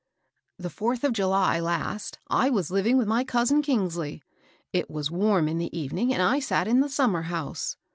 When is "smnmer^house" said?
6.87-7.75